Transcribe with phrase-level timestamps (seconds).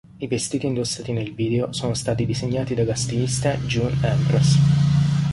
[0.19, 4.57] I vestiti indossati nel video sono stati disegnati dalla stilista June Ambrose.